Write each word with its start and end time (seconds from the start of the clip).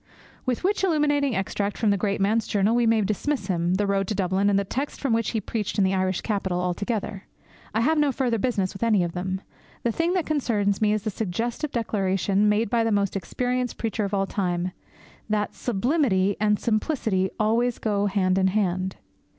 With 0.47 0.63
which 0.63 0.83
illuminating 0.83 1.35
extract 1.35 1.77
from 1.77 1.91
the 1.91 1.95
great 1.95 2.19
man's 2.19 2.47
journal 2.47 2.75
we 2.75 2.87
may 2.87 3.01
dismiss 3.01 3.45
him, 3.45 3.75
the 3.75 3.85
road 3.85 4.07
to 4.07 4.15
Dublin, 4.15 4.49
and 4.49 4.57
the 4.57 4.63
text 4.63 4.99
from 4.99 5.13
which 5.13 5.29
he 5.29 5.39
preached 5.39 5.77
in 5.77 5.83
the 5.83 5.93
Irish 5.93 6.21
capital, 6.21 6.59
all 6.59 6.73
together. 6.73 7.27
I 7.75 7.81
have 7.81 7.99
no 7.99 8.11
further 8.11 8.39
business 8.39 8.73
with 8.73 8.81
any 8.81 9.03
of 9.03 9.11
them. 9.11 9.41
The 9.83 9.91
thing 9.91 10.13
that 10.13 10.25
concerns 10.25 10.81
me 10.81 10.91
is 10.91 11.03
the 11.03 11.11
suggestive 11.11 11.71
declaration, 11.71 12.49
made 12.49 12.67
by 12.67 12.83
the 12.83 12.91
most 12.91 13.15
experienced 13.15 13.77
preacher 13.77 14.03
of 14.03 14.11
all 14.11 14.25
time, 14.25 14.71
that 15.29 15.53
sublimity 15.53 16.35
and 16.39 16.59
simplicity 16.59 17.29
always 17.39 17.77
go 17.77 18.07
hand 18.07 18.39
in 18.39 18.47
hand. 18.47 18.95